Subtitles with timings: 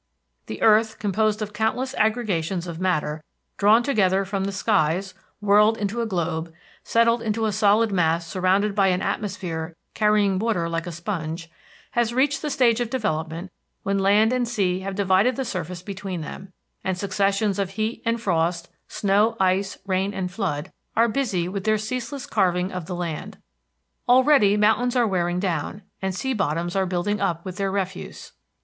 [0.47, 3.23] The earth, composed of countless aggregations of matter
[3.57, 6.51] drawn together from the skies, whirled into a globe,
[6.83, 11.51] settled into a solid mass surrounded by an atmosphere carrying water like a sponge,
[11.91, 13.51] has reached the stage of development
[13.83, 16.51] when land and sea have divided the surface between them,
[16.83, 21.77] and successions of heat and frost, snow, ice, rain, and flood, are busy with their
[21.77, 23.37] ceaseless carving of the land.
[24.09, 28.31] Already mountains are wearing down and sea bottoms are building up with their refuse.